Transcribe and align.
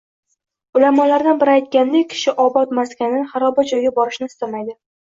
Ulamolardan 0.79 1.43
biri 1.45 1.53
aytganidek, 1.57 2.09
kishi 2.15 2.35
obod 2.49 2.75
maskandan 2.81 3.31
xaroba 3.37 3.71
joyga 3.75 3.97
borishni 4.01 4.35
istamaydi. 4.35 4.81